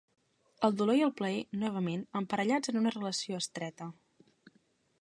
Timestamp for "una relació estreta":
2.83-3.93